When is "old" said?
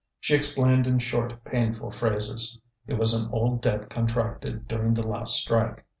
3.31-3.61